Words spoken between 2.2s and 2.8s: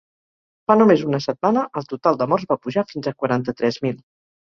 de morts va